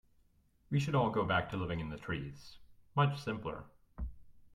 We 0.71 0.79
should 0.79 0.95
all 0.95 1.11
go 1.11 1.23
back 1.23 1.47
to 1.51 1.57
living 1.57 1.79
in 1.79 1.91
the 1.91 1.97
trees, 1.99 2.57
much 2.95 3.21
simpler. 3.21 3.65